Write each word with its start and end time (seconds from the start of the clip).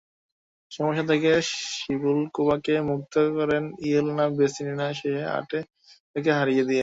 সমস্যা 0.71 1.05
থেকে 1.11 1.31
সিবুলকোভাকে 1.75 2.75
মুক্ত 2.89 3.13
করেন 3.37 3.63
ইয়েলেনা 3.87 4.25
ভেসনিনা, 4.37 4.87
শেষ 4.99 5.17
আটে 5.37 5.59
তাঁকে 6.11 6.31
হারিয়ে 6.37 6.63
দিয়ে। 6.63 6.79